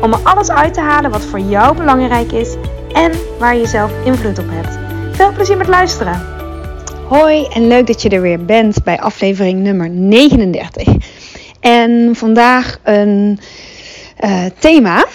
om 0.00 0.12
er 0.12 0.18
alles 0.22 0.50
uit 0.50 0.74
te 0.74 0.80
halen 0.80 1.10
wat 1.10 1.24
voor 1.24 1.40
jou 1.40 1.76
belangrijk 1.76 2.32
is 2.32 2.54
en 2.92 3.12
waar 3.38 3.56
je 3.56 3.66
zelf 3.66 3.92
invloed 4.04 4.38
op 4.38 4.46
hebt. 4.48 4.78
Veel 5.16 5.32
plezier 5.32 5.56
met 5.56 5.68
luisteren. 5.68 6.26
Hoi 7.08 7.46
en 7.46 7.66
leuk 7.66 7.86
dat 7.86 8.02
je 8.02 8.08
er 8.08 8.20
weer 8.20 8.44
bent 8.44 8.84
bij 8.84 9.00
aflevering 9.00 9.60
nummer 9.60 9.90
39. 9.90 10.88
En 11.60 12.10
vandaag 12.16 12.78
een 12.82 13.38
uh, 14.24 14.44
thema 14.58 15.06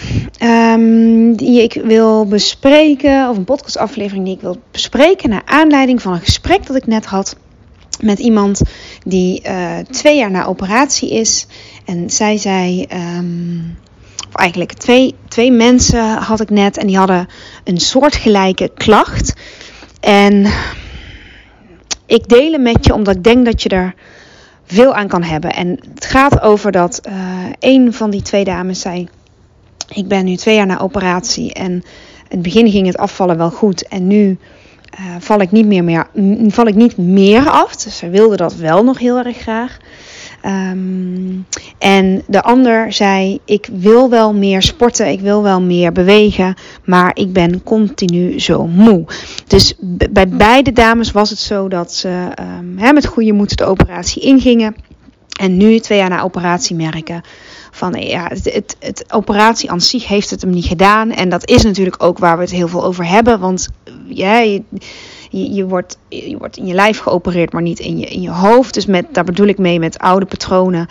um, 0.42 1.36
die 1.36 1.62
ik 1.62 1.72
wil 1.84 2.26
bespreken, 2.26 3.28
of 3.28 3.36
een 3.36 3.44
podcastaflevering 3.44 4.24
die 4.24 4.34
ik 4.34 4.40
wil 4.40 4.56
bespreken 4.70 5.30
naar 5.30 5.42
aanleiding 5.44 6.02
van 6.02 6.12
een 6.12 6.20
gesprek 6.20 6.66
dat 6.66 6.76
ik 6.76 6.86
net 6.86 7.06
had 7.06 7.36
met 8.00 8.18
iemand 8.18 8.60
die 9.04 9.42
uh, 9.46 9.78
twee 9.78 10.16
jaar 10.16 10.30
na 10.30 10.46
operatie 10.46 11.10
is. 11.10 11.46
En 11.84 12.10
zij 12.10 12.36
zei, 12.36 12.86
um, 13.18 13.76
of 14.30 14.40
eigenlijk 14.40 14.72
twee, 14.72 15.14
twee 15.28 15.52
mensen 15.52 16.16
had 16.16 16.40
ik 16.40 16.50
net 16.50 16.76
en 16.76 16.86
die 16.86 16.96
hadden 16.96 17.28
een 17.64 17.80
soortgelijke 17.80 18.70
klacht. 18.74 19.34
En 20.00 20.46
ik 22.06 22.28
deel 22.28 22.58
met 22.58 22.86
je 22.86 22.94
omdat 22.94 23.16
ik 23.16 23.24
denk 23.24 23.44
dat 23.44 23.62
je 23.62 23.68
er 23.68 23.94
veel 24.64 24.94
aan 24.94 25.08
kan 25.08 25.22
hebben. 25.22 25.50
En 25.50 25.78
het 25.94 26.04
gaat 26.04 26.42
over 26.42 26.72
dat 26.72 27.00
uh, 27.08 27.14
een 27.58 27.92
van 27.92 28.10
die 28.10 28.22
twee 28.22 28.44
dames 28.44 28.80
zei: 28.80 29.08
Ik 29.88 30.08
ben 30.08 30.24
nu 30.24 30.36
twee 30.36 30.54
jaar 30.54 30.66
na 30.66 30.80
operatie 30.80 31.52
en 31.52 31.70
in 31.72 31.82
het 32.28 32.42
begin 32.42 32.70
ging 32.70 32.86
het 32.86 32.98
afvallen 32.98 33.36
wel 33.36 33.50
goed. 33.50 33.88
En 33.88 34.06
nu 34.06 34.38
uh, 35.00 35.06
val, 35.18 35.40
ik 35.40 35.50
niet 35.50 35.66
meer, 35.66 35.84
meer, 35.84 36.06
val 36.48 36.66
ik 36.66 36.74
niet 36.74 36.96
meer 36.96 37.50
af. 37.50 37.76
Dus 37.76 37.96
ze 37.96 38.08
wilde 38.08 38.36
dat 38.36 38.54
wel 38.54 38.84
nog 38.84 38.98
heel 38.98 39.18
erg 39.18 39.36
graag. 39.36 39.78
Um, 40.46 41.46
en 41.78 42.22
de 42.26 42.42
ander 42.42 42.92
zei: 42.92 43.38
Ik 43.44 43.68
wil 43.72 44.10
wel 44.10 44.34
meer 44.34 44.62
sporten, 44.62 45.08
ik 45.08 45.20
wil 45.20 45.42
wel 45.42 45.60
meer 45.60 45.92
bewegen, 45.92 46.54
maar 46.84 47.10
ik 47.14 47.32
ben 47.32 47.62
continu 47.62 48.40
zo 48.40 48.66
moe. 48.66 49.04
Dus 49.46 49.74
bij 50.10 50.28
beide 50.28 50.72
dames 50.72 51.10
was 51.10 51.30
het 51.30 51.38
zo 51.38 51.68
dat 51.68 51.94
ze 51.94 52.28
um, 52.58 52.94
met 52.94 53.06
goede 53.06 53.32
moed 53.32 53.58
de 53.58 53.64
operatie 53.64 54.22
ingingen. 54.22 54.76
En 55.40 55.56
nu, 55.56 55.78
twee 55.78 55.98
jaar 55.98 56.08
na 56.08 56.22
operatie, 56.22 56.76
merken 56.76 57.22
van 57.70 57.92
ja, 57.92 58.28
het, 58.28 58.76
het, 58.78 59.04
operatie 59.08 59.70
aan 59.70 59.80
zich 59.80 60.06
heeft 60.06 60.30
het 60.30 60.40
hem 60.40 60.50
niet 60.50 60.66
gedaan. 60.66 61.10
En 61.10 61.28
dat 61.28 61.48
is 61.48 61.62
natuurlijk 61.62 62.02
ook 62.02 62.18
waar 62.18 62.36
we 62.36 62.42
het 62.42 62.52
heel 62.52 62.68
veel 62.68 62.84
over 62.84 63.06
hebben. 63.06 63.40
Want 63.40 63.68
ja, 64.06 64.58
je, 65.30 65.52
je, 65.52 65.66
wordt, 65.66 65.98
je 66.08 66.36
wordt 66.38 66.56
in 66.56 66.66
je 66.66 66.74
lijf 66.74 66.98
geopereerd, 66.98 67.52
maar 67.52 67.62
niet 67.62 67.78
in 67.78 67.98
je, 67.98 68.06
in 68.06 68.22
je 68.22 68.30
hoofd. 68.30 68.74
Dus 68.74 68.86
met, 68.86 69.06
daar 69.12 69.24
bedoel 69.24 69.46
ik 69.46 69.58
mee 69.58 69.78
met 69.78 69.98
oude 69.98 70.26
patronen 70.26 70.88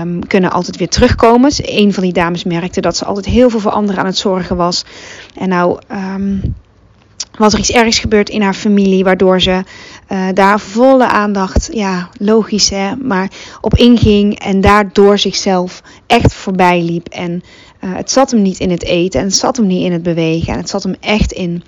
um, 0.00 0.26
kunnen 0.26 0.50
altijd 0.50 0.76
weer 0.76 0.88
terugkomen. 0.88 1.48
Dus 1.48 1.60
een 1.64 1.94
van 1.94 2.02
die 2.02 2.12
dames 2.12 2.44
merkte 2.44 2.80
dat 2.80 2.96
ze 2.96 3.04
altijd 3.04 3.26
heel 3.26 3.50
veel 3.50 3.60
voor 3.60 3.70
anderen 3.70 4.00
aan 4.00 4.06
het 4.06 4.18
zorgen 4.18 4.56
was. 4.56 4.84
En 5.34 5.48
nou 5.48 5.78
um, 5.92 6.54
was 7.38 7.52
er 7.52 7.58
iets 7.58 7.72
ergs 7.72 7.98
gebeurd 7.98 8.28
in 8.28 8.42
haar 8.42 8.54
familie, 8.54 9.04
waardoor 9.04 9.40
ze 9.40 9.62
uh, 10.08 10.28
daar 10.34 10.60
volle 10.60 11.06
aandacht, 11.06 11.68
ja, 11.72 12.08
logisch 12.18 12.70
hè, 12.70 12.96
maar 12.96 13.30
op 13.60 13.74
inging 13.74 14.38
en 14.38 14.60
daardoor 14.60 15.18
zichzelf 15.18 15.82
echt 16.06 16.34
voorbij 16.34 16.82
liep. 16.82 17.08
En 17.08 17.42
uh, 17.80 17.94
het 17.94 18.10
zat 18.10 18.30
hem 18.30 18.42
niet 18.42 18.58
in 18.58 18.70
het 18.70 18.84
eten 18.84 19.20
en 19.20 19.26
het 19.26 19.34
zat 19.34 19.56
hem 19.56 19.66
niet 19.66 19.84
in 19.84 19.92
het 19.92 20.02
bewegen 20.02 20.52
en 20.52 20.58
het 20.58 20.68
zat 20.68 20.82
hem 20.82 20.94
echt 21.00 21.32
in 21.32 21.62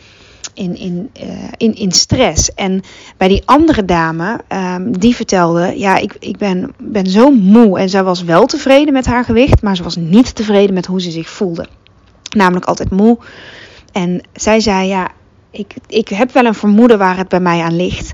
in, 0.55 0.77
in, 0.77 1.11
uh, 1.23 1.29
in, 1.57 1.75
in 1.75 1.93
stress. 1.93 2.55
En 2.55 2.83
bij 3.17 3.29
die 3.29 3.43
andere 3.45 3.85
dame, 3.85 4.41
um, 4.49 4.99
die 4.99 5.17
vertelde: 5.17 5.79
Ja, 5.79 5.97
ik, 5.97 6.17
ik 6.19 6.37
ben, 6.37 6.73
ben 6.79 7.07
zo 7.07 7.31
moe. 7.31 7.79
En 7.79 7.89
zij 7.89 8.05
was 8.05 8.23
wel 8.23 8.47
tevreden 8.47 8.93
met 8.93 9.07
haar 9.07 9.25
gewicht, 9.25 9.63
maar 9.63 9.77
ze 9.77 9.83
was 9.83 9.97
niet 9.97 10.35
tevreden 10.35 10.75
met 10.75 10.87
hoe 10.87 11.01
ze 11.01 11.11
zich 11.11 11.29
voelde. 11.29 11.67
Namelijk 12.37 12.67
altijd 12.67 12.91
moe. 12.91 13.19
En 13.93 14.21
zij 14.33 14.61
zei: 14.61 14.89
Ja, 14.89 15.11
ik, 15.51 15.75
ik 15.87 16.09
heb 16.09 16.33
wel 16.33 16.45
een 16.45 16.55
vermoeden 16.55 16.99
waar 16.99 17.17
het 17.17 17.29
bij 17.29 17.41
mij 17.41 17.61
aan 17.61 17.77
ligt. 17.77 18.13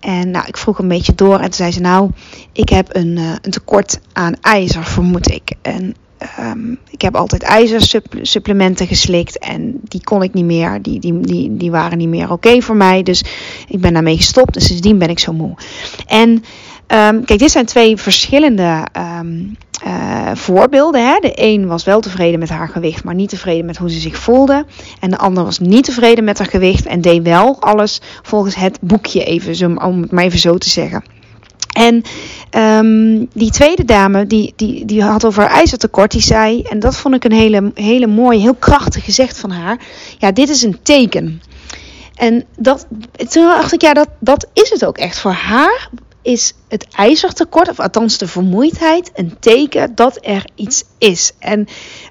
En 0.00 0.30
nou, 0.30 0.46
ik 0.46 0.56
vroeg 0.56 0.78
een 0.78 0.88
beetje 0.88 1.14
door 1.14 1.34
en 1.34 1.42
toen 1.42 1.52
zei 1.52 1.72
ze: 1.72 1.80
Nou, 1.80 2.10
ik 2.52 2.68
heb 2.68 2.96
een, 2.96 3.16
uh, 3.16 3.32
een 3.42 3.50
tekort 3.50 4.00
aan 4.12 4.34
ijzer, 4.40 4.84
vermoed 4.84 5.30
ik. 5.30 5.52
En 5.62 5.94
Um, 6.40 6.78
ik 6.90 7.02
heb 7.02 7.16
altijd 7.16 7.42
ijzersupplementen 7.42 8.86
geslikt 8.86 9.38
en 9.38 9.80
die 9.82 10.04
kon 10.04 10.22
ik 10.22 10.34
niet 10.34 10.44
meer. 10.44 10.82
Die, 10.82 11.00
die, 11.00 11.20
die, 11.20 11.56
die 11.56 11.70
waren 11.70 11.98
niet 11.98 12.08
meer 12.08 12.30
oké 12.30 12.60
voor 12.60 12.76
mij. 12.76 13.02
Dus 13.02 13.24
ik 13.68 13.80
ben 13.80 13.92
daarmee 13.92 14.16
gestopt. 14.16 14.54
Dus 14.54 14.66
sindsdien 14.66 14.98
ben 14.98 15.08
ik 15.10 15.18
zo 15.18 15.32
moe. 15.32 15.54
En 16.06 16.28
um, 16.28 17.24
kijk, 17.24 17.38
dit 17.38 17.50
zijn 17.50 17.66
twee 17.66 17.96
verschillende 17.96 18.86
um, 19.20 19.56
uh, 19.86 20.30
voorbeelden. 20.34 21.06
Hè. 21.06 21.18
De 21.20 21.32
een 21.34 21.66
was 21.66 21.84
wel 21.84 22.00
tevreden 22.00 22.38
met 22.38 22.48
haar 22.48 22.68
gewicht, 22.68 23.04
maar 23.04 23.14
niet 23.14 23.28
tevreden 23.28 23.64
met 23.64 23.76
hoe 23.76 23.90
ze 23.90 24.00
zich 24.00 24.16
voelde. 24.16 24.64
En 25.00 25.10
de 25.10 25.18
ander 25.18 25.44
was 25.44 25.58
niet 25.58 25.84
tevreden 25.84 26.24
met 26.24 26.38
haar 26.38 26.46
gewicht 26.46 26.86
en 26.86 27.00
deed 27.00 27.22
wel 27.22 27.60
alles 27.60 28.00
volgens 28.22 28.54
het 28.54 28.78
boekje, 28.80 29.24
even, 29.24 29.82
om 29.82 30.02
het 30.02 30.10
maar 30.10 30.24
even 30.24 30.38
zo 30.38 30.58
te 30.58 30.70
zeggen. 30.70 31.04
En 31.72 32.02
um, 32.56 33.28
die 33.34 33.50
tweede 33.50 33.84
dame, 33.84 34.26
die, 34.26 34.52
die, 34.56 34.84
die 34.84 35.02
had 35.02 35.24
over 35.24 35.44
ijzertekort, 35.44 36.10
die 36.10 36.20
zei, 36.20 36.62
en 36.62 36.78
dat 36.78 36.96
vond 36.96 37.14
ik 37.14 37.24
een 37.24 37.32
hele, 37.32 37.70
hele 37.74 38.06
mooie, 38.06 38.38
heel 38.38 38.54
krachtig 38.54 39.04
gezegd 39.04 39.38
van 39.38 39.50
haar. 39.50 39.78
Ja, 40.18 40.32
dit 40.32 40.48
is 40.48 40.62
een 40.62 40.82
teken. 40.82 41.42
En 42.14 42.44
dat, 42.56 42.86
toen 43.28 43.46
dacht 43.46 43.72
ik, 43.72 43.80
ja, 43.80 43.92
dat, 43.92 44.08
dat 44.18 44.46
is 44.52 44.70
het 44.70 44.84
ook 44.84 44.98
echt. 44.98 45.18
Voor 45.18 45.32
haar 45.32 45.88
is 46.22 46.54
het 46.68 46.86
ijzertekort, 46.96 47.68
of 47.68 47.80
althans 47.80 48.18
de 48.18 48.26
vermoeidheid, 48.26 49.10
een 49.14 49.36
teken 49.40 49.94
dat 49.94 50.18
er 50.20 50.44
iets 50.54 50.84
is. 50.98 51.32
En 51.38 51.66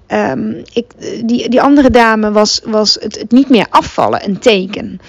um, 0.07 0.63
ik, 0.73 0.91
die, 1.25 1.49
die 1.49 1.61
andere 1.61 1.89
dame 1.89 2.31
was, 2.31 2.61
was 2.65 2.97
het, 2.99 3.19
het 3.19 3.31
niet 3.31 3.49
meer 3.49 3.67
afvallen, 3.69 4.25
een 4.25 4.39
teken. 4.39 4.99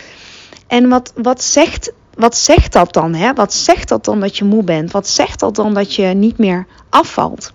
En 0.66 0.88
wat, 0.88 1.12
wat 1.16 1.42
zegt 1.42 1.92
wat 2.14 2.36
zegt 2.36 2.72
dat 2.72 2.92
dan? 2.92 3.14
Hè? 3.14 3.32
Wat 3.32 3.54
zegt 3.54 3.88
dat 3.88 4.04
dan 4.04 4.20
dat 4.20 4.36
je 4.36 4.44
moe 4.44 4.62
bent? 4.62 4.90
Wat 4.90 5.08
zegt 5.08 5.40
dat 5.40 5.54
dan 5.54 5.74
dat 5.74 5.94
je 5.94 6.04
niet 6.06 6.38
meer 6.38 6.66
afvalt? 6.90 7.52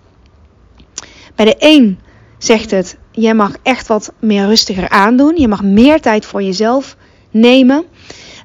Bij 1.34 1.44
de 1.44 1.56
een 1.58 1.98
zegt 2.38 2.70
het, 2.70 2.96
je 3.10 3.34
mag 3.34 3.52
echt 3.62 3.86
wat 3.86 4.12
meer 4.18 4.46
rustiger 4.46 4.88
aandoen. 4.88 5.36
Je 5.36 5.48
mag 5.48 5.62
meer 5.62 6.00
tijd 6.00 6.24
voor 6.24 6.42
jezelf 6.42 6.96
nemen. 7.30 7.84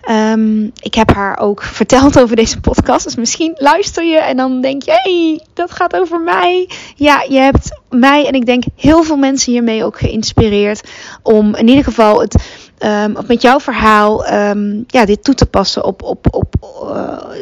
Um, 0.10 0.72
ik 0.80 0.94
heb 0.94 1.14
haar 1.14 1.40
ook 1.40 1.64
verteld 1.82 2.20
over 2.20 2.36
deze 2.36 2.60
podcast. 2.60 3.04
Dus 3.04 3.16
misschien 3.16 3.52
luister 3.56 4.04
je 4.04 4.18
en 4.18 4.38
dan 4.38 4.62
denk 4.62 4.84
je: 4.84 4.92
hey, 4.92 5.46
dat 5.54 5.72
gaat 5.72 5.96
over 5.96 6.22
mij. 6.22 6.70
Ja, 6.96 7.26
je 7.30 7.38
hebt 7.38 7.82
mij 7.90 8.28
en 8.28 8.34
ik 8.34 8.46
denk 8.46 8.64
heel 8.76 9.04
veel 9.04 9.18
mensen 9.18 9.52
hiermee 9.52 9.84
ook 9.84 10.00
geïnspireerd. 10.00 10.90
Om 11.22 11.56
in 11.56 11.68
ieder 11.68 11.84
geval 11.84 12.22
het 12.22 12.36
um, 12.84 13.16
met 13.28 13.42
jouw 13.42 13.60
verhaal 13.60 14.34
um, 14.34 14.84
ja, 14.88 15.06
dit 15.06 15.24
toe 15.24 15.34
te 15.34 15.46
passen 15.46 15.86
op, 15.86 16.04
op, 16.04 16.28
op 16.32 16.56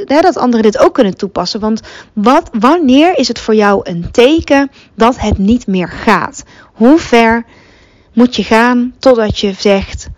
uh, 0.08 0.22
dat 0.22 0.38
anderen 0.38 0.72
dit 0.72 0.78
ook 0.78 0.94
kunnen 0.94 1.18
toepassen. 1.18 1.60
Want 1.60 1.82
wat, 2.14 2.50
wanneer 2.60 3.18
is 3.18 3.28
het 3.28 3.40
voor 3.40 3.56
jou 3.56 3.80
een 3.84 4.12
teken 4.12 4.72
dat 4.96 5.20
het 5.20 5.38
niet 5.38 5.68
meer 5.68 5.90
gaat? 5.90 6.44
Hoe 6.74 7.00
ver 7.00 7.46
moet 8.14 8.36
je 8.36 8.44
gaan 8.44 8.94
totdat 9.00 9.40
je 9.40 9.54
zegt 9.58 10.10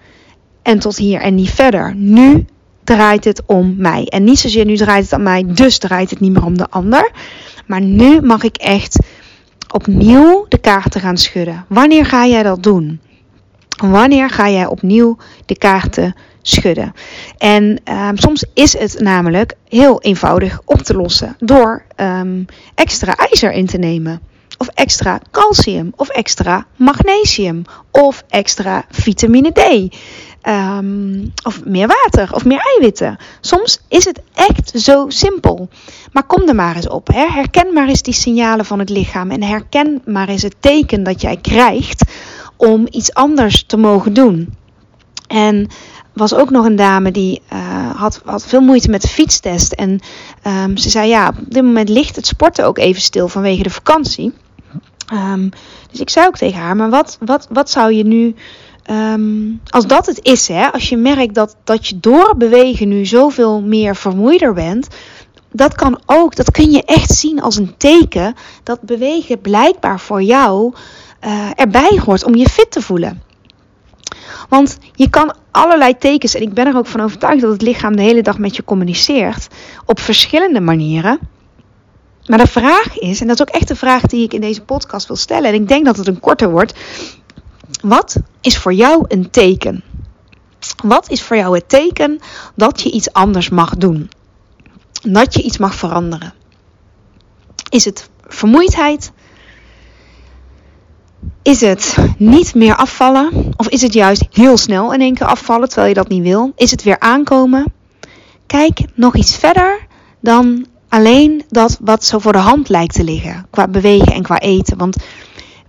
en 0.62 0.80
tot 0.80 0.98
hier 0.98 1.22
en 1.22 1.36
niet 1.36 1.52
verder? 1.52 1.96
Nu 1.96 2.46
draait 2.84 3.24
het 3.24 3.42
om 3.46 3.76
mij. 3.78 4.06
En 4.06 4.24
niet 4.24 4.40
zozeer 4.40 4.66
nu 4.66 4.76
draait 4.76 5.04
het 5.04 5.14
om 5.14 5.24
mij, 5.24 5.46
dus 5.48 5.78
draait 5.78 6.10
het 6.10 6.20
niet 6.20 6.32
meer 6.32 6.46
om 6.46 6.58
de 6.58 6.70
ander. 6.70 7.12
Maar 7.68 7.82
nu 7.82 8.22
mag 8.22 8.44
ik 8.44 8.58
echt 8.58 9.00
opnieuw 9.72 10.46
de 10.50 10.58
kaarten 10.58 11.02
gaan 11.02 11.18
schudden. 11.18 11.66
Wanneer 11.68 12.06
ga 12.06 12.26
jij 12.26 12.44
dat 12.44 12.64
doen? 12.64 13.00
Wanneer 13.78 14.30
ga 14.30 14.50
jij 14.50 14.66
opnieuw 14.66 15.18
de 15.46 15.58
kaarten 15.58 16.16
schudden? 16.42 16.94
En 17.38 17.82
um, 17.92 18.18
soms 18.18 18.46
is 18.54 18.78
het 18.78 19.00
namelijk 19.00 19.54
heel 19.70 20.02
eenvoudig 20.02 20.60
op 20.66 20.82
te 20.82 20.96
lossen 20.96 21.36
door 21.40 21.84
um, 21.96 22.46
extra 22.76 23.16
ijzer 23.16 23.52
in 23.52 23.66
te 23.66 23.78
nemen. 23.78 24.22
Of 24.58 24.68
extra 24.68 25.20
calcium, 25.32 25.94
of 25.96 26.10
extra 26.10 26.66
magnesium, 26.76 27.64
of 27.92 28.24
extra 28.30 28.86
vitamine 28.90 29.52
D. 29.52 29.94
Um, 30.48 31.32
of 31.44 31.66
meer 31.66 31.88
water, 31.88 32.34
of 32.34 32.46
meer 32.46 32.60
eiwitten. 32.60 33.18
Soms 33.42 33.82
is 33.88 34.06
het 34.06 34.22
echt 34.34 34.72
zo 34.76 35.06
simpel. 35.08 35.70
Maar 36.12 36.24
kom 36.24 36.48
er 36.48 36.56
maar 36.56 36.76
eens 36.76 36.88
op. 36.88 37.08
Hè? 37.08 37.28
Herken 37.28 37.74
maar 37.74 37.88
eens 37.88 38.02
die 38.02 38.14
signalen 38.14 38.66
van 38.66 38.80
het 38.80 38.90
lichaam. 38.90 39.32
En 39.32 39.44
herken 39.44 40.02
maar 40.06 40.28
eens 40.28 40.42
het 40.42 40.56
teken 40.60 41.04
dat 41.04 41.22
jij 41.22 41.38
krijgt 41.38 42.04
om 42.56 42.88
iets 42.90 43.14
anders 43.14 43.64
te 43.64 43.78
mogen 43.78 44.14
doen. 44.14 44.54
En 45.28 45.68
was 46.14 46.34
ook 46.34 46.50
nog 46.50 46.66
een 46.66 46.76
dame 46.76 47.12
die 47.12 47.42
uh, 47.54 47.92
had, 47.96 48.22
had 48.26 48.46
veel 48.46 48.62
moeite 48.62 48.90
met 48.90 49.02
de 49.02 49.08
fietstest. 49.08 49.72
En 49.72 50.00
um, 50.48 50.78
ze 50.78 50.90
zei: 50.90 51.10
Ja, 51.10 51.28
op 51.28 51.36
dit 51.48 51.64
moment 51.64 51.90
ligt 51.90 52.16
het 52.16 52.26
sporten 52.26 52.66
ook 52.66 52.78
even 52.78 53.02
stil 53.02 53.28
vanwege 53.28 53.64
de 53.64 53.70
vakantie. 53.70 54.34
Um, 55.14 55.50
dus 55.92 56.00
ik 56.00 56.10
zei 56.10 56.28
ook 56.28 56.38
tegen 56.38 56.60
haar: 56.60 56.76
Maar 56.76 56.90
wat, 56.90 57.18
wat, 57.26 57.48
wat 57.50 57.70
zou 57.70 57.94
je 57.94 58.04
nu. 58.04 58.36
Um, 58.92 59.62
als 59.70 59.88
dat 59.88 60.06
het 60.06 60.20
is, 60.22 60.48
hè, 60.48 60.72
als 60.72 60.90
je 60.90 60.98
merkt 60.98 61.36
dat, 61.36 61.56
dat 61.64 61.88
je 61.88 62.00
door 62.00 62.38
bewegen 62.38 62.88
nu 62.88 63.06
zoveel 63.06 63.62
meer 63.62 63.96
vermoeider 63.96 64.54
bent, 64.54 64.88
dat 65.52 65.76
kan 65.76 66.02
ook, 66.06 66.36
dat 66.36 66.52
kun 66.52 66.72
je 66.72 66.84
echt 66.84 67.12
zien 67.12 67.42
als 67.42 67.56
een 67.56 67.78
teken 67.78 68.36
dat 68.64 68.82
bewegen 68.82 69.42
blijkbaar 69.42 70.00
voor 70.00 70.22
jou 70.22 70.74
uh, 71.26 71.50
erbij 71.56 72.00
hoort 72.06 72.24
om 72.24 72.36
je 72.36 72.50
fit 72.50 72.72
te 72.72 72.82
voelen. 72.82 73.22
Want 74.50 74.78
je 74.96 75.10
kan 75.10 75.36
allerlei 75.52 75.98
tekens, 75.98 76.36
en 76.36 76.42
ik 76.42 76.54
ben 76.54 76.68
er 76.68 76.78
ook 76.78 76.88
van 76.88 77.02
overtuigd 77.02 77.42
dat 77.42 77.52
het 77.52 77.62
lichaam 77.62 77.96
de 77.96 78.02
hele 78.02 78.22
dag 78.22 78.38
met 78.38 78.56
je 78.56 78.64
communiceert, 78.64 79.48
op 79.86 80.00
verschillende 80.00 80.62
manieren. 80.62 81.20
Maar 82.26 82.38
de 82.38 82.48
vraag 82.48 83.00
is, 83.00 83.22
en 83.22 83.28
dat 83.28 83.36
is 83.36 83.42
ook 83.42 83.56
echt 83.56 83.68
de 83.68 83.76
vraag 83.76 84.02
die 84.02 84.24
ik 84.24 84.34
in 84.34 84.42
deze 84.42 84.62
podcast 84.62 85.08
wil 85.08 85.16
stellen, 85.16 85.50
en 85.50 85.54
ik 85.54 85.68
denk 85.68 85.86
dat 85.86 85.98
het 85.98 86.08
een 86.08 86.20
korter 86.20 86.50
wordt. 86.50 86.74
Wat 87.82 88.16
is 88.42 88.58
voor 88.58 88.74
jou 88.74 89.06
een 89.08 89.30
teken? 89.30 89.84
Wat 90.84 91.10
is 91.10 91.22
voor 91.22 91.36
jou 91.36 91.56
het 91.56 91.70
teken 91.70 92.20
dat 92.56 92.82
je 92.82 92.92
iets 92.92 93.14
anders 93.14 93.50
mag 93.50 93.78
doen? 93.78 94.10
Dat 95.02 95.34
je 95.34 95.42
iets 95.42 95.58
mag 95.58 95.76
veranderen? 95.76 96.34
Is 97.70 97.86
het 97.86 98.10
vermoeidheid? 98.28 99.12
Is 101.44 101.62
het 101.62 101.98
niet 102.18 102.56
meer 102.56 102.76
afvallen? 102.76 103.54
Of 103.56 103.68
is 103.68 103.82
het 103.82 103.94
juist 103.94 104.26
heel 104.32 104.58
snel 104.58 104.94
in 104.94 105.02
één 105.02 105.14
keer 105.14 105.28
afvallen 105.28 105.68
terwijl 105.68 105.88
je 105.88 105.94
dat 105.94 106.08
niet 106.08 106.24
wil? 106.24 106.52
Is 106.56 106.72
het 106.72 106.84
weer 106.84 107.00
aankomen? 107.00 107.74
Kijk 108.46 108.80
nog 108.94 109.16
iets 109.16 109.36
verder 109.36 109.88
dan 110.20 110.66
alleen 110.90 111.44
dat 111.50 111.78
wat 111.82 112.06
zo 112.06 112.20
voor 112.20 112.32
de 112.32 112.38
hand 112.38 112.70
lijkt 112.70 112.94
te 112.94 113.04
liggen. 113.04 113.46
Qua 113.50 113.68
bewegen 113.68 114.14
en 114.14 114.22
qua 114.22 114.40
eten. 114.40 114.78
Want 114.78 114.98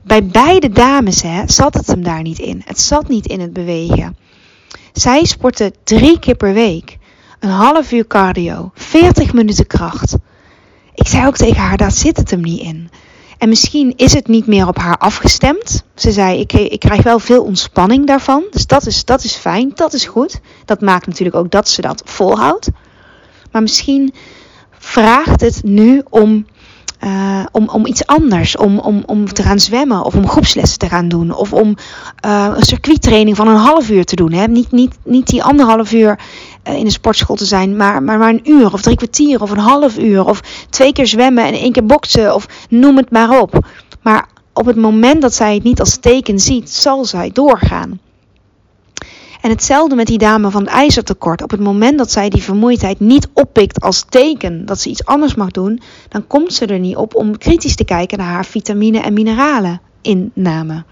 bij 0.03 0.27
beide 0.27 0.71
dames 0.71 1.23
hè, 1.23 1.43
zat 1.47 1.75
het 1.75 1.87
hem 1.87 2.03
daar 2.03 2.23
niet 2.23 2.39
in. 2.39 2.63
Het 2.65 2.81
zat 2.81 3.09
niet 3.09 3.27
in 3.27 3.41
het 3.41 3.53
bewegen. 3.53 4.17
Zij 4.93 5.25
sporten 5.25 5.73
drie 5.85 6.19
keer 6.19 6.37
per 6.37 6.53
week. 6.53 6.99
Een 7.41 7.51
half 7.51 7.93
uur 7.93 8.07
cardio. 8.07 8.71
40 8.75 9.33
minuten 9.33 9.67
kracht. 9.67 10.17
Ik 10.95 11.07
zei 11.07 11.27
ook 11.27 11.37
tegen 11.37 11.63
haar, 11.63 11.77
daar 11.77 11.93
zit 11.93 12.17
het 12.17 12.31
hem 12.31 12.41
niet 12.41 12.61
in. 12.61 12.91
En 13.39 13.49
misschien 13.49 13.93
is 13.97 14.15
het 14.15 14.29
niet 14.29 14.47
meer 14.47 14.69
op 14.69 14.79
haar 14.79 14.99
afgestemd. 14.99 15.85
Ze 15.95 16.13
zei, 16.13 16.41
ik, 16.41 16.53
ik 16.53 16.81
krijg 16.81 17.03
wel 17.03 17.19
veel 17.19 17.43
ontspanning 17.43 18.07
daarvan. 18.07 18.45
Dus 18.51 18.67
dat 18.67 18.87
is, 18.87 19.05
dat 19.05 19.25
is 19.25 19.35
fijn, 19.35 19.73
dat 19.75 19.93
is 19.93 20.07
goed. 20.07 20.41
Dat 20.65 20.81
maakt 20.81 21.07
natuurlijk 21.07 21.37
ook 21.37 21.51
dat 21.51 21.69
ze 21.69 21.81
dat 21.81 22.03
volhoudt. 22.05 22.69
Maar 23.53 23.63
misschien 23.63 24.15
vraagt 24.79 25.41
het 25.41 25.61
nu 25.63 26.03
om, 26.11 26.47
uh, 27.05 27.45
om, 27.53 27.69
om 27.69 27.87
iets 27.87 28.07
anders. 28.07 28.57
Om, 28.57 28.79
om, 28.79 29.03
om 29.07 29.33
te 29.33 29.43
gaan 29.43 29.61
zwemmen 29.61 30.05
of 30.05 30.15
om 30.15 30.29
groepslessen 30.29 30.79
te 30.79 30.89
gaan 30.89 31.09
doen. 31.09 31.35
Of 31.35 31.53
om 31.53 31.77
uh, 32.27 32.53
een 32.57 32.65
circuittraining 32.65 33.37
van 33.37 33.49
een 33.49 33.57
half 33.57 33.91
uur 33.91 34.05
te 34.05 34.17
doen. 34.17 34.33
Hè? 34.33 34.47
Niet, 34.47 34.73
niet, 34.73 34.95
niet 35.05 35.27
die 35.27 35.43
anderhalf 35.43 35.93
uur 35.93 36.19
in 36.65 36.85
de 36.85 36.91
sportschool 36.91 37.37
te 37.37 37.45
zijn, 37.45 37.77
maar, 37.77 38.03
maar 38.03 38.19
maar 38.19 38.29
een 38.29 38.51
uur 38.51 38.73
of 38.73 38.83
drie 38.83 38.97
kwartier 38.97 39.43
of 39.43 39.51
een 39.51 39.59
half 39.59 39.99
uur. 39.99 40.27
Of 40.27 40.41
twee 40.71 40.93
keer 40.93 41.07
zwemmen 41.07 41.45
en 41.45 41.55
één 41.55 41.73
keer 41.73 41.87
boksen 41.87 42.35
of 42.35 42.47
noem 42.69 42.97
het 42.97 43.11
maar 43.11 43.41
op. 43.41 43.67
Maar 44.03 44.29
op 44.53 44.67
het 44.67 44.77
moment 44.77 45.23
dat 45.23 45.35
zij 45.35 45.55
het 45.55 45.63
niet 45.63 45.81
als 45.81 45.97
teken 45.97 46.39
ziet, 46.39 46.71
zal 46.71 47.05
zij 47.05 47.31
doorgaan. 47.33 48.01
En 49.41 49.51
hetzelfde 49.51 49.95
met 49.95 50.07
die 50.07 50.19
dame 50.19 50.51
van 50.51 50.63
het 50.63 50.71
ijzertekort. 50.71 51.43
Op 51.43 51.51
het 51.51 51.61
moment 51.61 51.99
dat 51.99 52.11
zij 52.11 52.29
die 52.29 52.43
vermoeidheid 52.43 53.01
niet 53.01 53.29
oppikt 53.33 53.81
als 53.81 54.05
teken 54.09 54.67
dat 54.67 54.81
ze 54.81 54.89
iets 54.89 55.05
anders 55.05 55.35
mag 55.35 55.51
doen, 55.51 55.81
dan 56.09 56.27
komt 56.27 56.53
ze 56.53 56.67
er 56.67 56.79
niet 56.79 56.97
op 56.97 57.15
om 57.15 57.39
kritisch 57.39 57.77
te 57.77 57.85
kijken 57.85 58.19
naar 58.19 58.33
haar 58.33 58.47
vitamine 58.47 59.01
en 59.01 59.13
mineralen 59.13 59.81
inname. 60.03 60.85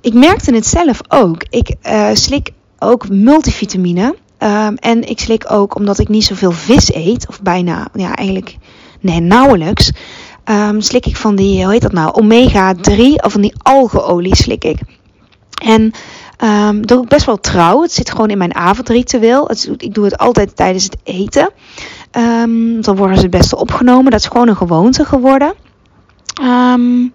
Ik 0.00 0.14
merkte 0.14 0.54
het 0.54 0.66
zelf 0.66 1.00
ook. 1.08 1.44
Ik 1.48 1.74
uh, 1.82 2.08
slik 2.12 2.50
ook 2.80 3.08
multivitamine. 3.08 4.14
Um, 4.38 4.76
en 4.76 5.08
ik 5.08 5.20
slik 5.20 5.44
ook, 5.52 5.74
omdat 5.74 5.98
ik 5.98 6.08
niet 6.08 6.24
zoveel 6.24 6.52
vis 6.52 6.94
eet, 6.94 7.28
of 7.28 7.42
bijna, 7.42 7.88
ja, 7.94 8.14
eigenlijk, 8.14 8.56
nee, 9.00 9.20
nauwelijks. 9.20 9.92
Um, 10.44 10.80
slik 10.80 11.06
ik 11.06 11.16
van 11.16 11.36
die, 11.36 11.62
hoe 11.62 11.72
heet 11.72 11.82
dat 11.82 11.92
nou, 11.92 12.12
omega 12.12 12.74
3, 12.74 13.22
of 13.22 13.32
van 13.32 13.40
die 13.40 13.54
algeolie 13.62 14.36
slik 14.36 14.64
ik. 14.64 14.78
En 15.62 15.92
Um, 16.44 16.86
doe 16.86 17.02
ik 17.02 17.08
best 17.08 17.26
wel 17.26 17.40
trouw. 17.40 17.82
Het 17.82 17.92
zit 17.92 18.10
gewoon 18.10 18.30
in 18.30 18.38
mijn 18.38 18.54
avondritueel. 18.54 19.46
Het, 19.46 19.70
ik 19.76 19.94
doe 19.94 20.04
het 20.04 20.18
altijd 20.18 20.56
tijdens 20.56 20.84
het 20.84 20.96
eten. 21.02 21.50
Um, 22.12 22.82
dan 22.82 22.96
worden 22.96 23.16
ze 23.16 23.22
het 23.22 23.30
beste 23.30 23.56
opgenomen. 23.56 24.10
Dat 24.10 24.20
is 24.20 24.26
gewoon 24.26 24.48
een 24.48 24.56
gewoonte 24.56 25.04
geworden. 25.04 25.54
Um, 26.40 27.12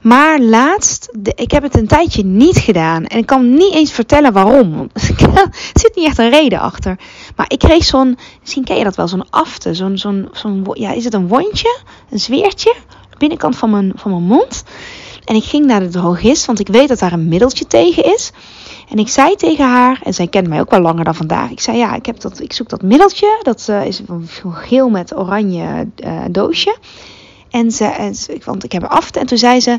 maar 0.00 0.40
laatst, 0.40 1.10
ik 1.34 1.50
heb 1.50 1.62
het 1.62 1.76
een 1.76 1.86
tijdje 1.86 2.24
niet 2.24 2.58
gedaan. 2.58 3.04
En 3.04 3.18
ik 3.18 3.26
kan 3.26 3.54
niet 3.54 3.74
eens 3.74 3.92
vertellen 3.92 4.32
waarom. 4.32 4.90
er 4.92 5.48
zit 5.72 5.92
niet 5.94 6.06
echt 6.06 6.18
een 6.18 6.30
reden 6.30 6.60
achter. 6.60 6.98
Maar 7.36 7.46
ik 7.48 7.58
kreeg 7.58 7.84
zo'n, 7.84 8.18
misschien 8.40 8.64
ken 8.64 8.76
je 8.76 8.84
dat 8.84 8.96
wel, 8.96 9.08
zo'n 9.08 9.30
afte. 9.30 9.74
Zo'n, 9.74 9.98
zo'n, 9.98 10.28
zo'n, 10.32 10.66
ja, 10.72 10.92
is 10.92 11.04
het 11.04 11.14
een 11.14 11.28
wondje? 11.28 11.78
Een 12.10 12.20
zweertje? 12.20 12.74
Binnenkant 13.18 13.56
van 13.56 13.70
mijn, 13.70 13.92
van 13.94 14.10
mijn 14.10 14.22
mond. 14.22 14.64
En 15.24 15.34
ik 15.34 15.44
ging 15.44 15.66
naar 15.66 15.80
de 15.80 15.88
drogist, 15.88 16.46
want 16.46 16.60
ik 16.60 16.68
weet 16.68 16.88
dat 16.88 16.98
daar 16.98 17.12
een 17.12 17.28
middeltje 17.28 17.66
tegen 17.66 18.04
is. 18.04 18.32
En 18.88 18.98
ik 18.98 19.08
zei 19.08 19.34
tegen 19.34 19.68
haar, 19.68 20.00
en 20.02 20.14
zij 20.14 20.26
kent 20.26 20.48
mij 20.48 20.60
ook 20.60 20.70
wel 20.70 20.80
langer 20.80 21.04
dan 21.04 21.14
vandaag. 21.14 21.50
Ik 21.50 21.60
zei, 21.60 21.76
ja, 21.76 21.94
ik, 21.94 22.06
heb 22.06 22.20
dat, 22.20 22.40
ik 22.40 22.52
zoek 22.52 22.68
dat 22.68 22.82
middeltje. 22.82 23.40
Dat 23.42 23.66
uh, 23.70 23.86
is 23.86 24.00
een 24.06 24.28
geel 24.52 24.88
met 24.88 25.16
oranje 25.16 25.88
uh, 26.04 26.20
doosje. 26.30 26.76
En 27.54 27.70
ze, 27.70 27.84
en 27.84 28.14
want 28.44 28.64
ik 28.64 28.72
heb 28.72 28.84
af. 28.84 29.10
En 29.10 29.26
toen 29.26 29.38
zei 29.38 29.60
ze, 29.60 29.78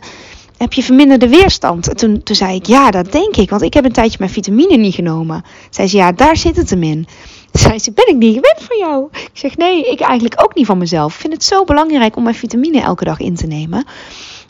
heb 0.57 0.73
je 0.73 0.83
verminderde 0.83 1.29
weerstand? 1.29 1.87
En 1.87 1.95
toen, 1.95 2.23
toen 2.23 2.35
zei 2.35 2.55
ik, 2.55 2.65
ja, 2.65 2.91
dat 2.91 3.11
denk 3.11 3.35
ik. 3.35 3.49
Want 3.49 3.61
ik 3.61 3.73
heb 3.73 3.85
een 3.85 3.91
tijdje 3.91 4.17
mijn 4.19 4.31
vitamine 4.31 4.77
niet 4.77 4.95
genomen. 4.95 5.43
Zei 5.69 5.87
ze, 5.87 5.97
ja, 5.97 6.11
daar 6.11 6.37
zit 6.37 6.55
het 6.55 6.69
hem 6.69 6.83
in. 6.83 7.07
Zei 7.51 7.79
ze, 7.79 7.91
ben 7.91 8.07
ik 8.07 8.15
niet 8.15 8.35
gewend 8.35 8.61
van 8.61 8.77
jou? 8.77 9.07
Ik 9.11 9.29
zeg, 9.33 9.57
nee, 9.57 9.83
ik 9.83 9.99
eigenlijk 9.99 10.43
ook 10.43 10.55
niet 10.55 10.65
van 10.65 10.77
mezelf. 10.77 11.13
Ik 11.13 11.19
vind 11.19 11.33
het 11.33 11.43
zo 11.43 11.63
belangrijk 11.63 12.15
om 12.15 12.23
mijn 12.23 12.35
vitamine 12.35 12.81
elke 12.81 13.03
dag 13.03 13.19
in 13.19 13.35
te 13.35 13.47
nemen. 13.47 13.85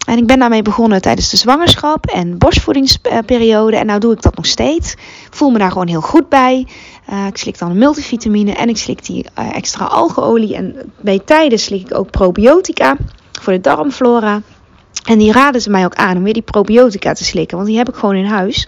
En 0.05 0.17
ik 0.17 0.27
ben 0.27 0.39
daarmee 0.39 0.61
begonnen 0.61 1.01
tijdens 1.01 1.29
de 1.29 1.37
zwangerschap 1.37 2.05
en 2.05 2.37
borstvoedingsperiode. 2.37 3.77
En 3.77 3.85
nou 3.85 3.99
doe 3.99 4.13
ik 4.13 4.21
dat 4.21 4.35
nog 4.35 4.45
steeds. 4.45 4.95
Voel 5.29 5.49
me 5.49 5.57
daar 5.57 5.71
gewoon 5.71 5.87
heel 5.87 6.01
goed 6.01 6.29
bij. 6.29 6.67
Uh, 7.09 7.25
ik 7.27 7.37
slik 7.37 7.57
dan 7.59 7.69
een 7.69 7.77
multivitamine 7.77 8.53
en 8.53 8.69
ik 8.69 8.77
slik 8.77 9.05
die 9.05 9.25
uh, 9.39 9.55
extra 9.55 9.85
algeolie. 9.85 10.55
En 10.55 10.93
bij 11.01 11.19
tijden 11.25 11.59
slik 11.59 11.81
ik 11.81 11.97
ook 11.97 12.11
probiotica 12.11 12.95
voor 13.41 13.53
de 13.53 13.61
darmflora. 13.61 14.41
En 15.05 15.17
die 15.17 15.31
raden 15.31 15.61
ze 15.61 15.69
mij 15.69 15.85
ook 15.85 15.95
aan 15.95 16.17
om 16.17 16.23
weer 16.23 16.33
die 16.33 16.41
probiotica 16.41 17.13
te 17.13 17.23
slikken. 17.23 17.57
Want 17.57 17.69
die 17.69 17.77
heb 17.77 17.89
ik 17.89 17.95
gewoon 17.95 18.15
in 18.15 18.25
huis. 18.25 18.67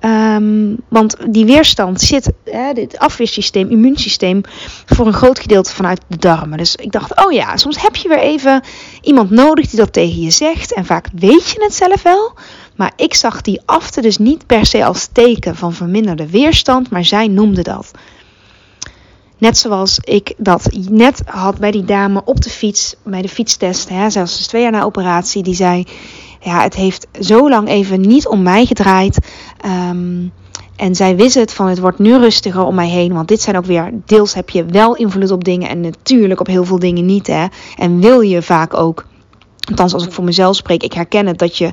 Um, 0.00 0.76
want 0.88 1.16
die 1.28 1.44
weerstand 1.44 2.00
zit, 2.00 2.32
hè, 2.44 2.68
het 2.72 2.98
afweersysteem, 2.98 3.68
immuunsysteem, 3.68 4.40
voor 4.86 5.06
een 5.06 5.12
groot 5.12 5.38
gedeelte 5.38 5.74
vanuit 5.74 6.00
de 6.06 6.16
darmen. 6.16 6.58
Dus 6.58 6.74
ik 6.74 6.92
dacht, 6.92 7.24
oh 7.24 7.32
ja, 7.32 7.56
soms 7.56 7.82
heb 7.82 7.96
je 7.96 8.08
weer 8.08 8.18
even 8.18 8.62
iemand 9.02 9.30
nodig 9.30 9.68
die 9.68 9.78
dat 9.78 9.92
tegen 9.92 10.20
je 10.20 10.30
zegt. 10.30 10.74
En 10.74 10.84
vaak 10.84 11.06
weet 11.14 11.50
je 11.50 11.62
het 11.62 11.74
zelf 11.74 12.02
wel. 12.02 12.32
Maar 12.76 12.92
ik 12.96 13.14
zag 13.14 13.40
die 13.40 13.60
afte 13.64 14.00
dus 14.00 14.18
niet 14.18 14.46
per 14.46 14.66
se 14.66 14.84
als 14.84 15.08
teken 15.12 15.56
van 15.56 15.72
verminderde 15.72 16.30
weerstand, 16.30 16.90
maar 16.90 17.04
zij 17.04 17.28
noemde 17.28 17.62
dat. 17.62 17.90
Net 19.38 19.58
zoals 19.58 19.98
ik 20.02 20.34
dat 20.36 20.68
net 20.90 21.22
had 21.24 21.58
bij 21.58 21.70
die 21.70 21.84
dame 21.84 22.22
op 22.24 22.40
de 22.40 22.50
fiets, 22.50 22.94
bij 23.04 23.22
de 23.22 23.28
fietstest, 23.28 23.88
hè, 23.88 24.10
zelfs 24.10 24.36
dus 24.36 24.46
twee 24.46 24.62
jaar 24.62 24.70
na 24.70 24.82
operatie, 24.82 25.42
die 25.42 25.54
zei: 25.54 25.84
Ja, 26.48 26.62
het 26.62 26.74
heeft 26.74 27.06
zo 27.20 27.48
lang 27.48 27.68
even 27.68 28.00
niet 28.00 28.26
om 28.26 28.42
mij 28.42 28.66
gedraaid. 28.66 29.18
Um, 29.90 30.32
en 30.76 30.94
zij 30.94 31.16
wist 31.16 31.34
het 31.34 31.52
van 31.52 31.66
het 31.66 31.78
wordt 31.78 31.98
nu 31.98 32.18
rustiger 32.18 32.64
om 32.64 32.74
mij 32.74 32.88
heen. 32.88 33.12
Want 33.12 33.28
dit 33.28 33.40
zijn 33.40 33.56
ook 33.56 33.64
weer, 33.64 33.90
deels 34.04 34.34
heb 34.34 34.50
je 34.50 34.64
wel 34.64 34.96
invloed 34.96 35.30
op 35.30 35.44
dingen 35.44 35.68
en 35.68 35.80
natuurlijk 35.80 36.40
op 36.40 36.46
heel 36.46 36.64
veel 36.64 36.78
dingen 36.78 37.06
niet. 37.06 37.26
Hè? 37.26 37.46
En 37.76 38.00
wil 38.00 38.20
je 38.20 38.42
vaak 38.42 38.74
ook, 38.74 39.06
althans 39.68 39.94
als 39.94 40.04
ik 40.04 40.12
voor 40.12 40.24
mezelf 40.24 40.56
spreek, 40.56 40.82
ik 40.82 40.92
herken 40.92 41.26
het 41.26 41.38
dat 41.38 41.56
je 41.56 41.72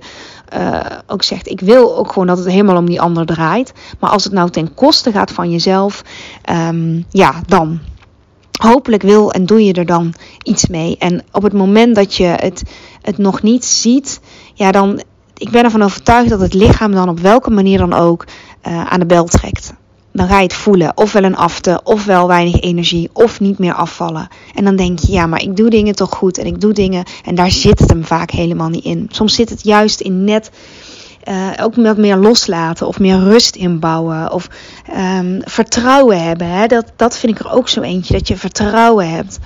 uh, 0.58 0.80
ook 1.08 1.24
zegt, 1.24 1.50
ik 1.50 1.60
wil 1.60 1.98
ook 1.98 2.12
gewoon 2.12 2.28
dat 2.28 2.38
het 2.38 2.48
helemaal 2.48 2.78
om 2.78 2.86
die 2.86 3.02
ander 3.02 3.26
draait. 3.26 3.74
Maar 4.00 4.10
als 4.10 4.24
het 4.24 4.34
nou 4.34 4.50
ten 4.50 4.74
koste 4.74 5.12
gaat 5.12 5.32
van 5.32 5.52
jezelf, 5.52 6.04
um, 6.50 7.06
ja, 7.10 7.42
dan 7.48 7.80
hopelijk 8.58 9.02
wil 9.02 9.32
en 9.32 9.46
doe 9.46 9.66
je 9.66 9.74
er 9.74 9.86
dan 9.86 10.14
iets 10.44 10.68
mee. 10.68 10.96
En 10.98 11.24
op 11.32 11.44
het 11.44 11.54
moment 11.54 11.96
dat 11.96 12.16
je 12.16 12.26
het, 12.26 12.64
het 13.02 13.18
nog 13.18 13.42
niet 13.42 13.66
ziet, 13.66 14.20
ja, 14.54 14.72
dan, 14.72 15.02
ik 15.38 15.50
ben 15.50 15.64
ervan 15.64 15.82
overtuigd 15.82 16.30
dat 16.30 16.40
het 16.40 16.54
lichaam 16.54 16.92
dan 16.92 17.10
op 17.10 17.20
welke 17.20 17.50
manier 17.50 17.78
dan 17.78 17.94
ook 17.94 18.26
uh, 18.68 18.86
aan 18.86 19.00
de 19.00 19.06
bel 19.06 19.26
trekt. 19.26 19.74
Dan 20.12 20.28
ga 20.28 20.38
je 20.38 20.44
het 20.44 20.54
voelen, 20.54 20.98
ofwel 20.98 21.24
een 21.24 21.36
afte, 21.36 21.82
ofwel 21.84 22.28
weinig 22.28 22.62
energie, 22.62 23.10
of 23.14 23.40
niet 23.40 23.60
meer 23.60 23.74
afvallen. 23.74 24.28
En 24.54 24.64
dan 24.64 24.76
denk 24.76 25.00
je, 25.00 25.12
ja, 25.12 25.26
maar 25.28 25.42
ik 25.42 25.56
doe 25.56 25.70
dingen 25.70 25.96
toch 25.96 26.16
goed 26.16 26.38
en 26.38 26.46
ik 26.46 26.62
doe 26.62 26.74
dingen 26.74 27.04
en 27.26 27.36
daar 27.36 27.52
zit 27.52 27.80
het 27.80 27.90
hem 27.90 28.06
vaak 28.06 28.32
helemaal 28.32 28.70
niet 28.70 28.84
in. 28.84 29.08
Soms 29.12 29.36
zit 29.36 29.50
het 29.50 29.64
juist 29.64 30.02
in 30.02 30.24
net 30.24 30.52
uh, 31.30 31.52
ook 31.62 31.76
wat 31.76 31.98
meer 31.98 32.18
loslaten 32.18 32.88
of 32.88 33.00
meer 33.00 33.20
rust 33.20 33.56
inbouwen 33.56 34.32
of 34.32 34.48
um, 34.98 35.42
vertrouwen 35.44 36.24
hebben. 36.24 36.48
Hè? 36.48 36.68
Dat, 36.68 36.92
dat 36.96 37.18
vind 37.18 37.40
ik 37.40 37.46
er 37.46 37.52
ook 37.52 37.70
zo 37.70 37.82
eentje, 37.82 38.14
dat 38.14 38.28
je 38.28 38.38
vertrouwen 38.38 39.10
hebt. 39.10 39.40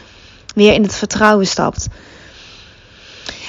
Weer 0.56 0.74
in 0.74 0.84
het 0.84 0.96
vertrouwen 0.96 1.48
stapt. 1.48 1.88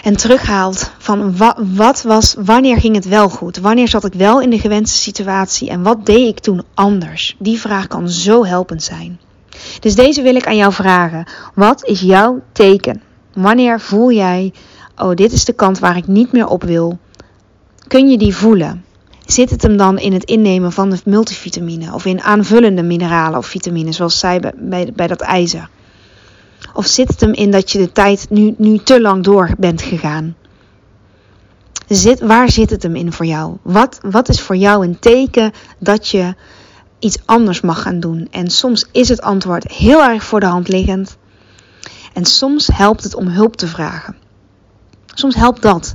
En 0.03 0.17
terughaalt 0.17 0.91
van 0.99 1.37
wat 1.57 2.03
was, 2.03 2.35
wanneer 2.39 2.77
ging 2.77 2.95
het 2.95 3.05
wel 3.05 3.29
goed? 3.29 3.57
Wanneer 3.57 3.89
zat 3.89 4.05
ik 4.05 4.13
wel 4.13 4.41
in 4.41 4.51
de 4.51 4.59
gewenste 4.59 4.99
situatie 4.99 5.71
en 5.71 5.83
wat 5.83 6.07
deed 6.07 6.29
ik 6.29 6.39
toen 6.39 6.63
anders? 6.75 7.37
Die 7.39 7.61
vraag 7.61 7.87
kan 7.87 8.09
zo 8.09 8.45
helpend 8.45 8.83
zijn. 8.83 9.21
Dus 9.81 9.95
deze 9.95 10.23
wil 10.23 10.35
ik 10.35 10.47
aan 10.47 10.57
jou 10.57 10.73
vragen. 10.73 11.25
Wat 11.55 11.85
is 11.85 12.01
jouw 12.01 12.41
teken? 12.53 13.03
Wanneer 13.35 13.81
voel 13.81 14.13
jij, 14.13 14.53
oh 14.97 15.15
dit 15.15 15.33
is 15.33 15.45
de 15.45 15.53
kant 15.53 15.79
waar 15.79 15.97
ik 15.97 16.07
niet 16.07 16.33
meer 16.33 16.47
op 16.47 16.63
wil? 16.63 16.99
Kun 17.91 18.09
je 18.09 18.19
die 18.19 18.37
voelen? 18.37 18.85
Zit 19.27 19.51
het 19.51 19.63
hem 19.63 19.77
dan 19.77 19.99
in 19.99 20.13
het 20.13 20.25
innemen 20.25 20.73
van 20.73 20.91
de 20.91 20.99
multivitamine 21.05 21.95
of 21.95 22.05
in 22.05 22.21
aanvullende 22.21 22.83
mineralen 22.83 23.39
of 23.39 23.47
vitamine, 23.47 23.93
zoals 23.93 24.19
zij 24.19 24.41
bij, 24.41 24.53
bij, 24.57 24.93
bij 24.95 25.07
dat 25.07 25.21
ijzer? 25.21 25.69
Of 26.75 26.87
zit 26.87 27.09
het 27.09 27.21
hem 27.21 27.33
in 27.33 27.51
dat 27.51 27.71
je 27.71 27.79
de 27.79 27.93
tijd 27.93 28.27
nu, 28.29 28.55
nu 28.59 28.79
te 28.79 29.01
lang 29.01 29.25
door 29.25 29.51
bent 29.59 29.83
gegaan? 29.83 30.37
Zit, 31.89 32.21
waar 32.21 32.51
zit 32.51 32.71
het 32.71 32.83
hem 32.83 32.97
in 32.97 33.13
voor 33.13 33.27
jou? 33.27 33.57
Wat, 33.63 33.99
wat 34.03 34.29
is 34.29 34.41
voor 34.41 34.57
jou 34.57 34.85
een 34.87 34.99
teken 34.99 35.53
dat 35.79 36.09
je 36.09 36.35
iets 36.99 37.19
anders 37.25 37.61
mag 37.61 37.83
gaan 37.83 38.01
doen? 38.01 38.29
En 38.31 38.51
soms 38.51 38.87
is 38.93 39.09
het 39.09 39.21
antwoord 39.21 39.73
heel 39.73 40.03
erg 40.03 40.25
voor 40.25 40.41
de 40.41 40.47
hand 40.47 40.69
liggend. 40.69 41.17
En 42.13 42.25
soms 42.25 42.67
helpt 42.73 43.03
het 43.03 43.15
om 43.15 43.27
hulp 43.27 43.57
te 43.57 43.67
vragen. 43.67 44.17
Soms 45.15 45.35
helpt 45.35 45.63
dat. 45.63 45.95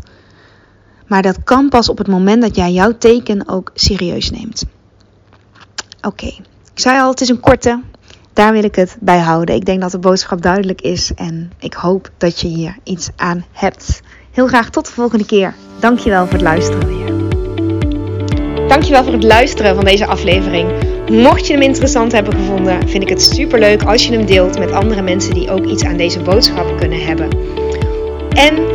Maar 1.08 1.22
dat 1.22 1.44
kan 1.44 1.70
pas 1.70 1.90
op 1.90 1.98
het 1.98 2.08
moment 2.08 2.42
dat 2.42 2.56
jij 2.56 2.72
jouw 2.72 2.98
teken 2.98 3.50
ook 3.50 3.72
serieus 3.74 4.32
neemt. 4.32 4.66
Oké, 6.02 6.26
ik 6.74 6.80
zei 6.80 7.00
al, 7.00 7.10
het 7.10 7.22
is 7.22 7.30
een 7.30 7.40
korte. 7.40 7.82
Daar 8.34 8.52
wil 8.52 8.64
ik 8.64 8.76
het 8.76 8.98
bij 9.00 9.20
houden. 9.20 9.56
Ik 9.56 9.66
denk 9.66 9.82
dat 9.82 9.92
de 9.92 10.00
boodschap 10.00 10.42
duidelijk 10.42 10.82
is 10.82 11.12
en 11.16 11.52
ik 11.60 11.74
hoop 11.74 12.10
dat 12.18 12.40
je 12.40 12.48
hier 12.48 12.78
iets 12.84 13.10
aan 13.16 13.46
hebt. 13.52 14.02
Heel 14.32 14.48
graag 14.48 14.70
tot 14.70 14.86
de 14.86 14.92
volgende 14.92 15.26
keer. 15.26 15.54
Dankjewel 15.80 16.24
voor 16.24 16.34
het 16.34 16.42
luisteren 16.42 16.88
weer. 16.88 17.14
Dankjewel 18.68 19.04
voor 19.04 19.14
het 19.14 19.24
luisteren 19.24 19.76
van 19.76 19.86
deze 19.86 20.06
aflevering. 20.06 20.72
Mocht 21.10 21.48
je 21.48 21.54
hem 21.54 21.62
interessant 21.62 22.12
hebben 22.12 22.34
gevonden, 22.34 22.90
vind 22.90 23.04
ik 23.04 23.10
het 23.10 23.22
super 23.22 23.60
leuk 23.60 23.84
als 23.84 24.08
je 24.08 24.14
hem 24.14 24.26
deelt 24.26 24.60
met 24.60 24.72
andere 24.72 25.02
mensen 25.02 25.34
die 25.34 25.52
ook 25.52 25.66
iets 25.66 25.84
aan 25.84 25.98
deze 25.98 26.20
boodschap 26.20 26.78
kunnen 26.78 27.06
hebben. 27.06 27.30
En 28.30 28.75